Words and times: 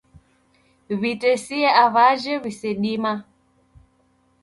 W'itesie 0.99 1.67
aw'aje 1.83 2.33
w'isedimaa 2.43 3.17